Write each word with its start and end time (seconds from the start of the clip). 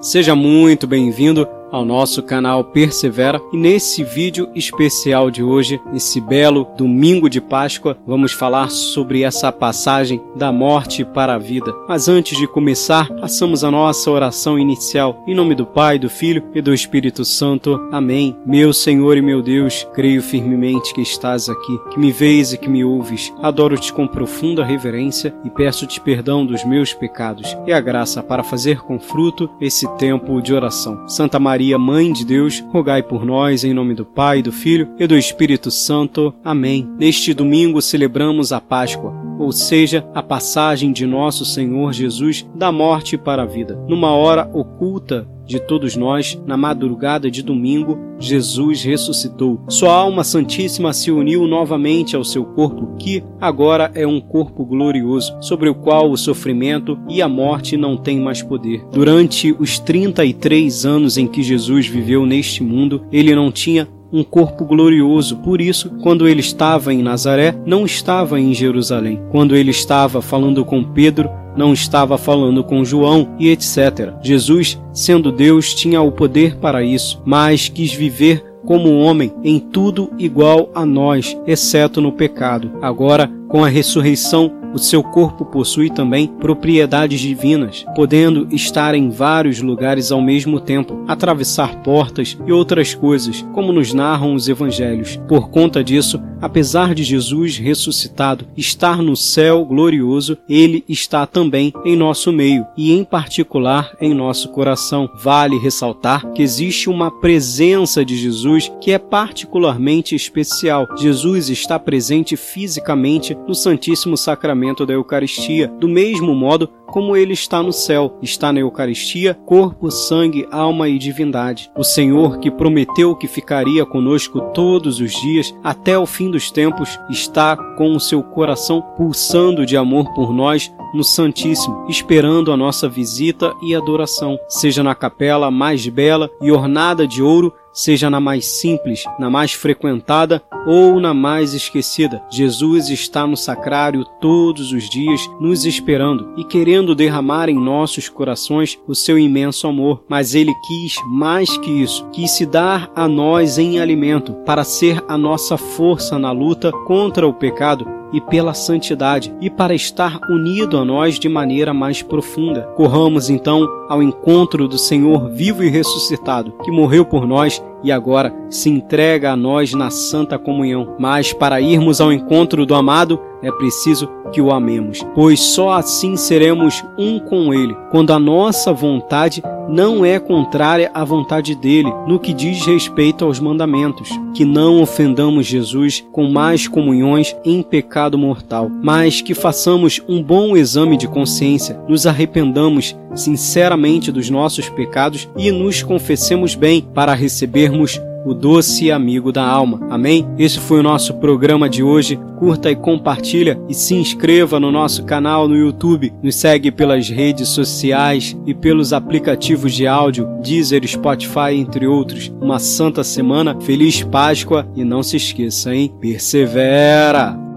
Seja 0.00 0.34
muito 0.34 0.86
bem-vindo 0.86 1.46
ao 1.70 1.84
nosso 1.84 2.22
canal 2.22 2.64
Persevera 2.64 3.40
e 3.52 3.56
nesse 3.56 4.02
vídeo 4.02 4.48
especial 4.54 5.30
de 5.30 5.42
hoje, 5.42 5.80
nesse 5.92 6.20
belo 6.20 6.66
domingo 6.76 7.28
de 7.28 7.40
Páscoa, 7.40 7.96
vamos 8.06 8.32
falar 8.32 8.70
sobre 8.70 9.22
essa 9.22 9.52
passagem 9.52 10.20
da 10.36 10.52
morte 10.52 11.04
para 11.04 11.34
a 11.34 11.38
vida. 11.38 11.74
Mas 11.88 12.08
antes 12.08 12.36
de 12.36 12.46
começar, 12.46 13.08
passamos 13.14 13.62
a 13.64 13.70
nossa 13.70 14.10
oração 14.10 14.58
inicial 14.58 15.22
em 15.26 15.34
nome 15.34 15.54
do 15.54 15.66
Pai, 15.66 15.98
do 15.98 16.10
Filho 16.10 16.42
e 16.54 16.60
do 16.60 16.74
Espírito 16.74 17.24
Santo. 17.24 17.80
Amém. 17.92 18.36
Meu 18.44 18.72
Senhor 18.72 19.16
e 19.16 19.22
meu 19.22 19.42
Deus, 19.42 19.86
creio 19.94 20.22
firmemente 20.22 20.92
que 20.92 21.00
estás 21.00 21.48
aqui, 21.48 21.78
que 21.90 21.98
me 21.98 22.10
vês 22.10 22.52
e 22.52 22.58
que 22.58 22.68
me 22.68 22.84
ouves. 22.84 23.32
Adoro-te 23.42 23.92
com 23.92 24.06
profunda 24.06 24.64
reverência 24.64 25.34
e 25.44 25.50
peço-te 25.50 26.00
perdão 26.00 26.44
dos 26.44 26.64
meus 26.64 26.92
pecados 26.92 27.56
e 27.66 27.72
a 27.72 27.80
graça 27.80 28.22
para 28.22 28.42
fazer 28.42 28.80
com 28.80 28.98
fruto 28.98 29.48
esse 29.60 29.86
tempo 29.96 30.40
de 30.40 30.52
oração. 30.52 31.08
Santa 31.08 31.38
Maria 31.38 31.59
Maria, 31.60 31.78
Mãe 31.78 32.10
de 32.10 32.24
Deus, 32.24 32.64
rogai 32.70 33.02
por 33.02 33.22
nós, 33.22 33.64
em 33.64 33.74
nome 33.74 33.94
do 33.94 34.06
Pai, 34.06 34.40
do 34.40 34.50
Filho 34.50 34.88
e 34.98 35.06
do 35.06 35.14
Espírito 35.14 35.70
Santo. 35.70 36.32
Amém. 36.42 36.88
Neste 36.98 37.34
domingo 37.34 37.82
celebramos 37.82 38.50
a 38.50 38.62
Páscoa, 38.62 39.12
ou 39.38 39.52
seja, 39.52 40.02
a 40.14 40.22
passagem 40.22 40.90
de 40.90 41.06
nosso 41.06 41.44
Senhor 41.44 41.92
Jesus 41.92 42.48
da 42.54 42.72
morte 42.72 43.18
para 43.18 43.42
a 43.42 43.46
vida. 43.46 43.78
Numa 43.86 44.10
hora 44.10 44.50
oculta 44.54 45.28
de 45.50 45.58
todos 45.58 45.96
nós, 45.96 46.40
na 46.46 46.56
madrugada 46.56 47.28
de 47.28 47.42
domingo, 47.42 47.98
Jesus 48.20 48.84
ressuscitou. 48.84 49.60
Sua 49.68 49.92
alma 49.92 50.22
santíssima 50.22 50.92
se 50.92 51.10
uniu 51.10 51.44
novamente 51.48 52.14
ao 52.14 52.22
seu 52.22 52.44
corpo, 52.44 52.94
que 52.96 53.24
agora 53.40 53.90
é 53.94 54.06
um 54.06 54.20
corpo 54.20 54.64
glorioso, 54.64 55.36
sobre 55.40 55.68
o 55.68 55.74
qual 55.74 56.08
o 56.08 56.16
sofrimento 56.16 56.96
e 57.08 57.20
a 57.20 57.28
morte 57.28 57.76
não 57.76 57.96
têm 57.96 58.20
mais 58.20 58.40
poder. 58.42 58.84
Durante 58.92 59.52
os 59.58 59.80
33 59.80 60.86
anos 60.86 61.18
em 61.18 61.26
que 61.26 61.42
Jesus 61.42 61.88
viveu 61.88 62.24
neste 62.24 62.62
mundo, 62.62 63.04
ele 63.10 63.34
não 63.34 63.50
tinha 63.50 63.88
um 64.12 64.22
corpo 64.22 64.64
glorioso. 64.64 65.36
Por 65.36 65.60
isso, 65.60 65.90
quando 66.02 66.28
ele 66.28 66.40
estava 66.40 66.92
em 66.92 67.02
Nazaré, 67.02 67.54
não 67.64 67.84
estava 67.84 68.40
em 68.40 68.52
Jerusalém. 68.52 69.20
Quando 69.30 69.56
ele 69.56 69.70
estava 69.70 70.20
falando 70.20 70.64
com 70.64 70.82
Pedro, 70.82 71.30
não 71.56 71.72
estava 71.72 72.16
falando 72.16 72.62
com 72.62 72.84
João 72.84 73.34
e 73.38 73.48
etc. 73.48 74.14
Jesus, 74.22 74.80
sendo 74.92 75.32
Deus, 75.32 75.74
tinha 75.74 76.00
o 76.00 76.12
poder 76.12 76.56
para 76.56 76.82
isso, 76.82 77.20
mas 77.24 77.68
quis 77.68 77.92
viver 77.92 78.44
como 78.64 78.98
homem 78.98 79.32
em 79.42 79.58
tudo 79.58 80.10
igual 80.18 80.70
a 80.74 80.84
nós, 80.84 81.36
exceto 81.46 82.00
no 82.00 82.12
pecado. 82.12 82.70
Agora, 82.80 83.30
com 83.48 83.64
a 83.64 83.68
ressurreição, 83.68 84.52
o 84.72 84.78
seu 84.78 85.02
corpo 85.02 85.44
possui 85.44 85.90
também 85.90 86.26
propriedades 86.26 87.20
divinas, 87.20 87.84
podendo 87.94 88.48
estar 88.54 88.94
em 88.94 89.10
vários 89.10 89.60
lugares 89.60 90.12
ao 90.12 90.20
mesmo 90.20 90.60
tempo, 90.60 91.04
atravessar 91.08 91.82
portas 91.82 92.38
e 92.46 92.52
outras 92.52 92.94
coisas, 92.94 93.44
como 93.52 93.72
nos 93.72 93.92
narram 93.92 94.34
os 94.34 94.48
evangelhos. 94.48 95.20
Por 95.28 95.50
conta 95.50 95.82
disso, 95.82 96.22
apesar 96.40 96.94
de 96.94 97.02
Jesus 97.02 97.56
ressuscitado 97.58 98.46
estar 98.56 99.02
no 99.02 99.16
céu 99.16 99.64
glorioso, 99.64 100.38
ele 100.48 100.84
está 100.88 101.26
também 101.26 101.72
em 101.84 101.96
nosso 101.96 102.32
meio 102.32 102.66
e, 102.76 102.92
em 102.92 103.04
particular, 103.04 103.96
em 104.00 104.14
nosso 104.14 104.50
coração. 104.50 105.10
Vale 105.22 105.58
ressaltar 105.58 106.32
que 106.32 106.42
existe 106.42 106.88
uma 106.88 107.10
presença 107.10 108.04
de 108.04 108.16
Jesus 108.16 108.70
que 108.80 108.92
é 108.92 108.98
particularmente 108.98 110.14
especial. 110.14 110.86
Jesus 110.96 111.48
está 111.48 111.78
presente 111.78 112.36
fisicamente 112.36 113.36
no 113.46 113.54
Santíssimo 113.54 114.16
Sacramento 114.16 114.59
da 114.86 114.92
Eucaristia, 114.92 115.68
do 115.68 115.88
mesmo 115.88 116.34
modo 116.34 116.68
como 116.90 117.16
ele 117.16 117.32
está 117.32 117.62
no 117.62 117.72
céu, 117.72 118.18
está 118.20 118.52
na 118.52 118.60
Eucaristia, 118.60 119.34
corpo, 119.46 119.90
sangue, 119.90 120.46
alma 120.50 120.88
e 120.88 120.98
divindade. 120.98 121.70
O 121.76 121.84
Senhor, 121.84 122.38
que 122.38 122.50
prometeu 122.50 123.14
que 123.16 123.28
ficaria 123.28 123.86
conosco 123.86 124.40
todos 124.52 125.00
os 125.00 125.12
dias 125.12 125.54
até 125.62 125.98
o 125.98 126.06
fim 126.06 126.30
dos 126.30 126.50
tempos, 126.50 126.98
está 127.08 127.56
com 127.56 127.94
o 127.94 128.00
seu 128.00 128.22
coração 128.22 128.82
pulsando 128.96 129.64
de 129.64 129.76
amor 129.76 130.12
por 130.14 130.32
nós 130.32 130.70
no 130.92 131.04
Santíssimo, 131.04 131.86
esperando 131.88 132.52
a 132.52 132.56
nossa 132.56 132.88
visita 132.88 133.54
e 133.62 133.74
adoração, 133.74 134.38
seja 134.48 134.82
na 134.82 134.94
capela 134.94 135.50
mais 135.50 135.86
bela 135.86 136.28
e 136.40 136.50
ornada 136.50 137.06
de 137.06 137.22
ouro, 137.22 137.54
seja 137.72 138.10
na 138.10 138.20
mais 138.20 138.46
simples, 138.46 139.04
na 139.18 139.30
mais 139.30 139.52
frequentada 139.52 140.42
ou 140.66 141.00
na 141.00 141.14
mais 141.14 141.54
esquecida. 141.54 142.22
Jesus 142.30 142.90
está 142.90 143.26
no 143.26 143.36
sacrário 143.36 144.04
todos 144.20 144.72
os 144.72 144.88
dias, 144.88 145.20
nos 145.40 145.64
esperando 145.64 146.32
e 146.36 146.44
querendo 146.80 146.94
derramar 146.94 147.50
em 147.50 147.54
nossos 147.54 148.08
corações 148.08 148.78
o 148.88 148.94
seu 148.94 149.18
imenso 149.18 149.66
amor. 149.66 150.02
Mas 150.08 150.34
ele 150.34 150.52
quis 150.66 150.94
mais 151.06 151.58
que 151.58 151.70
isso, 151.70 152.06
quis 152.10 152.30
se 152.30 152.46
dar 152.46 152.90
a 152.96 153.06
nós 153.06 153.58
em 153.58 153.78
alimento 153.78 154.32
para 154.46 154.64
ser 154.64 155.02
a 155.06 155.18
nossa 155.18 155.58
força 155.58 156.18
na 156.18 156.32
luta 156.32 156.72
contra 156.86 157.28
o 157.28 157.34
pecado 157.34 157.86
e 158.12 158.20
pela 158.20 158.54
santidade, 158.54 159.32
e 159.40 159.48
para 159.48 159.72
estar 159.72 160.18
unido 160.28 160.76
a 160.76 160.84
nós 160.84 161.16
de 161.16 161.28
maneira 161.28 161.72
mais 161.72 162.02
profunda. 162.02 162.62
Corramos 162.74 163.30
então 163.30 163.68
ao 163.88 164.02
encontro 164.02 164.66
do 164.66 164.78
Senhor 164.78 165.30
vivo 165.30 165.62
e 165.62 165.68
ressuscitado, 165.68 166.52
que 166.64 166.72
morreu 166.72 167.04
por 167.04 167.24
nós 167.24 167.62
e 167.84 167.92
agora 167.92 168.34
se 168.50 168.68
entrega 168.68 169.30
a 169.30 169.36
nós 169.36 169.74
na 169.74 169.90
santa 169.90 170.38
comunhão. 170.38 170.96
Mas 170.98 171.32
para 171.32 171.60
irmos 171.60 172.00
ao 172.00 172.12
encontro 172.12 172.66
do 172.66 172.74
amado, 172.74 173.20
é 173.42 173.50
preciso 173.52 174.08
que 174.32 174.40
o 174.40 174.50
amemos, 174.52 175.04
pois 175.14 175.40
só 175.40 175.72
assim 175.72 176.16
seremos 176.16 176.84
um 176.96 177.18
com 177.18 177.52
ele, 177.52 177.76
quando 177.90 178.12
a 178.12 178.18
nossa 178.18 178.72
vontade 178.72 179.42
não 179.68 180.04
é 180.04 180.18
contrária 180.18 180.90
à 180.92 181.04
vontade 181.04 181.54
dele 181.54 181.92
no 182.06 182.18
que 182.18 182.32
diz 182.32 182.64
respeito 182.66 183.24
aos 183.24 183.38
mandamentos, 183.38 184.08
que 184.34 184.44
não 184.44 184.82
ofendamos 184.82 185.46
Jesus 185.46 186.04
com 186.12 186.28
mais 186.28 186.66
comunhões 186.66 187.36
em 187.44 187.62
pecado 187.62 188.18
mortal, 188.18 188.70
mas 188.82 189.20
que 189.20 189.34
façamos 189.34 190.02
um 190.08 190.22
bom 190.22 190.56
exame 190.56 190.96
de 190.96 191.06
consciência, 191.06 191.80
nos 191.88 192.06
arrependamos 192.06 192.96
sinceramente 193.14 194.10
dos 194.10 194.28
nossos 194.28 194.68
pecados 194.68 195.28
e 195.36 195.50
nos 195.50 195.82
confessemos 195.82 196.54
bem 196.54 196.86
para 196.94 197.14
recebermos 197.14 198.00
o 198.24 198.34
doce 198.34 198.90
amigo 198.90 199.32
da 199.32 199.44
alma. 199.44 199.80
Amém? 199.90 200.26
Esse 200.38 200.58
foi 200.58 200.80
o 200.80 200.82
nosso 200.82 201.14
programa 201.14 201.68
de 201.68 201.82
hoje. 201.82 202.18
Curta 202.38 202.70
e 202.70 202.76
compartilha 202.76 203.60
e 203.68 203.74
se 203.74 203.94
inscreva 203.94 204.58
no 204.58 204.72
nosso 204.72 205.04
canal 205.04 205.46
no 205.46 205.56
YouTube. 205.56 206.12
Nos 206.22 206.36
segue 206.36 206.70
pelas 206.70 207.08
redes 207.08 207.48
sociais 207.48 208.36
e 208.46 208.54
pelos 208.54 208.92
aplicativos 208.92 209.74
de 209.74 209.86
áudio, 209.86 210.26
Deezer, 210.42 210.86
Spotify, 210.86 211.54
entre 211.54 211.86
outros. 211.86 212.32
Uma 212.40 212.58
santa 212.58 213.04
semana, 213.04 213.60
feliz 213.60 214.02
Páscoa 214.02 214.66
e 214.74 214.84
não 214.84 215.02
se 215.02 215.16
esqueça, 215.16 215.74
hein? 215.74 215.92
Persevera! 216.00 217.49